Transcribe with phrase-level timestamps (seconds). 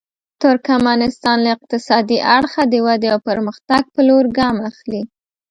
[0.43, 5.01] ترکمنستان له اقتصادي اړخه د ودې او پرمختګ په لور ګام اخلي.